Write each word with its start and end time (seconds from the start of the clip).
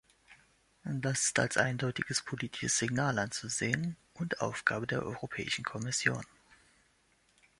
Das 0.83 1.25
ist 1.25 1.37
als 1.37 1.57
eindeutiges 1.57 2.23
politisches 2.23 2.75
Signal 2.75 3.19
anzusehen 3.19 3.97
und 4.15 4.41
Aufgabe 4.41 4.87
der 4.87 5.03
Europäischen 5.03 5.63
Kommission. 5.63 6.25